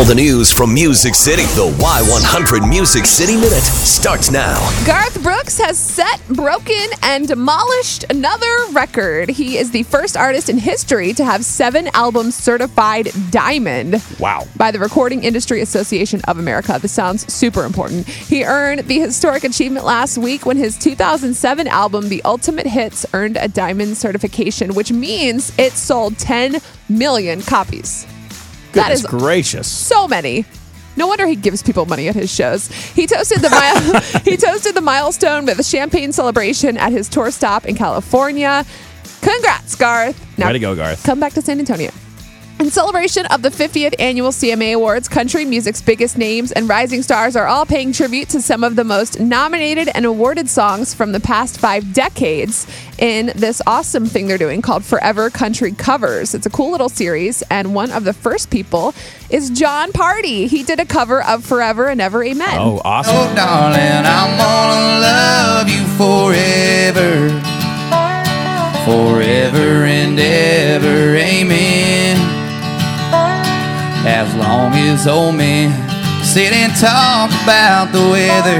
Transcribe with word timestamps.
All 0.00 0.06
the 0.06 0.14
news 0.14 0.50
from 0.50 0.72
Music 0.72 1.14
City. 1.14 1.42
The 1.42 1.76
Y100 1.78 2.66
Music 2.66 3.04
City 3.04 3.34
Minute 3.34 3.60
starts 3.60 4.30
now. 4.30 4.58
Garth 4.86 5.22
Brooks 5.22 5.58
has 5.58 5.78
set, 5.78 6.26
broken, 6.28 6.86
and 7.02 7.28
demolished 7.28 8.06
another 8.08 8.46
record. 8.72 9.28
He 9.28 9.58
is 9.58 9.72
the 9.72 9.82
first 9.82 10.16
artist 10.16 10.48
in 10.48 10.56
history 10.56 11.12
to 11.12 11.24
have 11.26 11.44
seven 11.44 11.88
albums 11.92 12.34
certified 12.34 13.10
diamond. 13.30 14.02
Wow. 14.18 14.46
By 14.56 14.70
the 14.70 14.78
Recording 14.78 15.22
Industry 15.22 15.60
Association 15.60 16.22
of 16.26 16.38
America. 16.38 16.78
This 16.80 16.92
sounds 16.92 17.30
super 17.30 17.66
important. 17.66 18.08
He 18.08 18.42
earned 18.42 18.88
the 18.88 19.00
historic 19.00 19.44
achievement 19.44 19.84
last 19.84 20.16
week 20.16 20.46
when 20.46 20.56
his 20.56 20.78
2007 20.78 21.68
album, 21.68 22.08
The 22.08 22.22
Ultimate 22.24 22.66
Hits, 22.66 23.04
earned 23.12 23.36
a 23.36 23.48
diamond 23.48 23.98
certification, 23.98 24.72
which 24.72 24.90
means 24.90 25.52
it 25.58 25.74
sold 25.74 26.16
10 26.16 26.56
million 26.88 27.42
copies. 27.42 28.06
That 28.72 28.88
Goodness 28.88 29.00
is 29.00 29.06
gracious. 29.06 29.68
so 29.68 30.06
many. 30.06 30.44
No 30.96 31.06
wonder 31.06 31.26
he 31.26 31.36
gives 31.36 31.62
people 31.62 31.86
money 31.86 32.08
at 32.08 32.14
his 32.14 32.32
shows. 32.34 32.66
He 32.68 33.06
toasted 33.06 33.40
the 33.40 33.50
mile- 33.50 34.00
he 34.24 34.36
toasted 34.36 34.74
the 34.74 34.80
milestone 34.80 35.46
with 35.46 35.58
a 35.58 35.62
champagne 35.64 36.12
celebration 36.12 36.76
at 36.76 36.92
his 36.92 37.08
tour 37.08 37.30
stop 37.30 37.64
in 37.64 37.74
California. 37.74 38.64
Congrats, 39.22 39.76
Garth. 39.76 40.38
Way 40.38 40.52
to 40.52 40.58
go, 40.58 40.74
Garth. 40.74 41.04
Come 41.04 41.20
back 41.20 41.32
to 41.34 41.42
San 41.42 41.58
Antonio. 41.58 41.90
In 42.60 42.70
celebration 42.70 43.24
of 43.26 43.40
the 43.40 43.48
50th 43.48 43.94
annual 43.98 44.28
CMA 44.32 44.74
Awards, 44.74 45.08
country 45.08 45.46
music's 45.46 45.80
biggest 45.80 46.18
names 46.18 46.52
and 46.52 46.68
rising 46.68 47.00
stars 47.02 47.34
are 47.34 47.46
all 47.46 47.64
paying 47.64 47.90
tribute 47.90 48.28
to 48.28 48.42
some 48.42 48.62
of 48.64 48.76
the 48.76 48.84
most 48.84 49.18
nominated 49.18 49.88
and 49.94 50.04
awarded 50.04 50.46
songs 50.46 50.92
from 50.92 51.12
the 51.12 51.20
past 51.20 51.58
five 51.58 51.94
decades 51.94 52.66
in 52.98 53.32
this 53.34 53.62
awesome 53.66 54.04
thing 54.04 54.26
they're 54.26 54.36
doing 54.36 54.60
called 54.60 54.84
Forever 54.84 55.30
Country 55.30 55.72
Covers. 55.72 56.34
It's 56.34 56.44
a 56.44 56.50
cool 56.50 56.70
little 56.70 56.90
series, 56.90 57.40
and 57.50 57.74
one 57.74 57.90
of 57.92 58.04
the 58.04 58.12
first 58.12 58.50
people 58.50 58.92
is 59.30 59.48
Jon 59.48 59.90
Pardi. 59.92 60.46
He 60.46 60.62
did 60.62 60.80
a 60.80 60.84
cover 60.84 61.24
of 61.24 61.42
Forever 61.42 61.88
and 61.88 61.98
Ever 61.98 62.22
Amen. 62.22 62.58
Oh, 62.58 62.82
awesome. 62.84 63.16
Oh, 63.16 63.34
darling, 63.34 64.04
I'm 64.04 64.36
gonna 64.36 65.00
love 65.00 65.68
you 65.70 65.86
forever. 65.96 67.40
Forever 68.84 69.84
and 69.86 70.20
ever, 70.20 71.16
amen. 71.16 71.69
As 74.40 74.46
long 74.46 74.72
as 74.72 75.06
old 75.06 75.34
men 75.34 75.70
sit 76.24 76.54
and 76.54 76.74
talk 76.74 77.30
about 77.42 77.92
the 77.92 77.98
weather. 77.98 78.58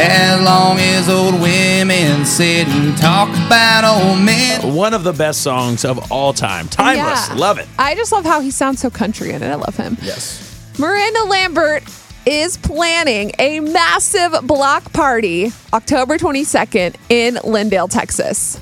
As 0.00 0.40
long 0.40 0.78
as 0.78 1.08
old 1.08 1.40
women 1.42 2.24
sit 2.24 2.68
and 2.68 2.96
talk 2.96 3.28
about 3.46 3.82
old 3.84 4.20
men. 4.20 4.72
One 4.72 4.94
of 4.94 5.02
the 5.02 5.12
best 5.12 5.42
songs 5.42 5.84
of 5.84 6.12
all 6.12 6.32
time. 6.32 6.68
Timeless. 6.68 7.28
Yeah. 7.28 7.34
Love 7.34 7.58
it. 7.58 7.66
I 7.76 7.96
just 7.96 8.12
love 8.12 8.24
how 8.24 8.40
he 8.40 8.52
sounds 8.52 8.78
so 8.80 8.88
country 8.88 9.32
in 9.32 9.42
it. 9.42 9.48
I 9.48 9.56
love 9.56 9.76
him. 9.76 9.96
Yes. 10.00 10.78
Miranda 10.78 11.24
Lambert 11.24 11.82
is 12.24 12.56
planning 12.58 13.32
a 13.40 13.58
massive 13.58 14.46
block 14.46 14.92
party 14.92 15.50
October 15.72 16.18
22nd 16.18 16.94
in 17.08 17.34
Lindale, 17.36 17.90
Texas. 17.90 18.60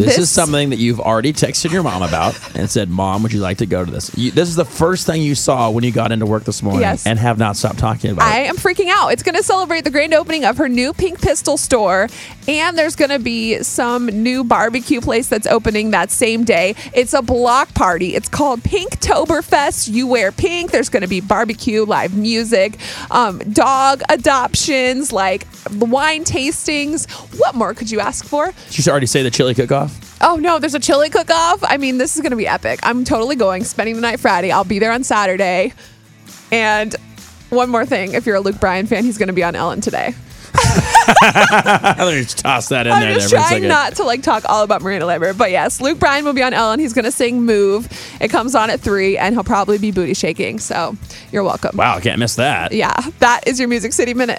This, 0.00 0.16
This- 0.16 0.18
is 0.24 0.30
something 0.30 0.70
that 0.70 0.78
you've 0.78 1.00
already 1.00 1.32
texted 1.32 1.70
your 1.72 1.82
mom 1.82 2.02
about 2.02 2.34
and 2.56 2.70
said, 2.70 2.88
Mom, 2.88 3.22
would 3.22 3.32
you 3.32 3.40
like 3.40 3.58
to 3.58 3.66
go 3.66 3.84
to 3.84 3.90
this? 3.90 4.10
You, 4.16 4.30
this 4.30 4.48
is 4.48 4.56
the 4.56 4.64
first 4.64 5.06
thing 5.06 5.22
you 5.22 5.34
saw 5.34 5.68
when 5.70 5.84
you 5.84 5.92
got 5.92 6.10
into 6.12 6.26
work 6.26 6.44
this 6.44 6.62
morning 6.62 6.80
Yes. 6.82 7.06
and 7.06 7.18
have 7.18 7.38
not 7.38 7.56
stopped 7.56 7.78
talking 7.78 8.10
about 8.12 8.26
I 8.26 8.40
it. 8.44 8.48
am 8.48 8.56
freaking 8.56 8.88
out. 8.88 9.08
It's 9.12 9.22
going 9.22 9.34
to 9.36 9.42
celebrate 9.42 9.84
the 9.84 9.90
grand 9.90 10.14
opening 10.14 10.44
of 10.44 10.56
her 10.58 10.68
new 10.68 10.92
Pink 10.92 11.20
Pistol 11.20 11.56
store, 11.56 12.08
and 12.48 12.78
there's 12.78 12.96
going 12.96 13.10
to 13.10 13.18
be 13.18 13.62
some 13.62 14.06
new 14.06 14.42
barbecue 14.44 15.00
place 15.00 15.28
that's 15.28 15.46
opening 15.46 15.90
that 15.90 16.10
same 16.10 16.44
day. 16.44 16.74
It's 16.94 17.12
a 17.14 17.22
block 17.22 17.74
party. 17.74 18.14
It's 18.14 18.28
called 18.28 18.60
Pinktoberfest. 18.62 19.92
You 19.92 20.06
wear 20.06 20.32
pink. 20.32 20.70
There's 20.70 20.88
going 20.88 21.02
to 21.02 21.08
be 21.08 21.20
barbecue, 21.20 21.84
live 21.84 22.14
music, 22.16 22.78
um, 23.10 23.38
dog 23.52 24.02
adoptions, 24.08 25.12
like 25.12 25.46
wine 25.78 26.24
tastings. 26.24 27.10
What 27.38 27.54
more 27.54 27.74
could 27.74 27.90
you 27.90 28.00
ask 28.00 28.24
for? 28.24 28.52
Did 28.70 28.86
you 28.86 28.90
already 28.90 29.06
say 29.06 29.22
the 29.22 29.30
chili 29.30 29.54
cook-off? 29.54 29.89
Oh 30.20 30.36
no, 30.36 30.58
there's 30.58 30.74
a 30.74 30.80
chili 30.80 31.08
cook 31.08 31.30
off. 31.30 31.60
I 31.62 31.76
mean, 31.76 31.98
this 31.98 32.16
is 32.16 32.22
going 32.22 32.30
to 32.30 32.36
be 32.36 32.46
epic. 32.46 32.80
I'm 32.82 33.04
totally 33.04 33.36
going, 33.36 33.64
spending 33.64 33.94
the 33.94 34.02
night 34.02 34.20
Friday. 34.20 34.50
I'll 34.50 34.64
be 34.64 34.78
there 34.78 34.92
on 34.92 35.02
Saturday. 35.02 35.72
And 36.52 36.94
one 37.48 37.70
more 37.70 37.86
thing 37.86 38.12
if 38.12 38.26
you're 38.26 38.36
a 38.36 38.40
Luke 38.40 38.60
Bryan 38.60 38.86
fan, 38.86 39.04
he's 39.04 39.18
going 39.18 39.28
to 39.28 39.32
be 39.32 39.44
on 39.44 39.54
Ellen 39.56 39.80
today. 39.80 40.14
I 41.22 41.94
thought 41.96 42.14
you 42.14 42.22
just 42.22 42.38
toss 42.38 42.68
that 42.68 42.86
in 42.86 42.92
I'm 42.92 43.00
there, 43.00 43.14
just 43.14 43.30
there 43.30 43.40
trying 43.40 43.66
not 43.66 43.96
to 43.96 44.04
like 44.04 44.22
talk 44.22 44.44
all 44.48 44.62
about 44.62 44.82
Miranda 44.82 45.06
Lambert. 45.06 45.36
But 45.36 45.50
yes, 45.50 45.80
Luke 45.80 45.98
Bryan 45.98 46.24
will 46.24 46.32
be 46.32 46.42
on 46.42 46.54
Ellen. 46.54 46.78
He's 46.78 46.92
going 46.92 47.04
to 47.04 47.12
sing 47.12 47.42
Move. 47.42 47.88
It 48.20 48.28
comes 48.28 48.54
on 48.54 48.70
at 48.70 48.80
3, 48.80 49.18
and 49.18 49.34
he'll 49.34 49.44
probably 49.44 49.78
be 49.78 49.90
booty 49.90 50.14
shaking. 50.14 50.58
So 50.58 50.96
you're 51.32 51.42
welcome. 51.42 51.76
wow, 51.76 51.96
I 51.96 52.00
can't 52.00 52.18
miss 52.18 52.36
that. 52.36 52.72
Yeah, 52.72 52.94
that 53.18 53.46
is 53.46 53.58
your 53.58 53.68
Music 53.68 53.92
City 53.92 54.14
Minute. 54.14 54.38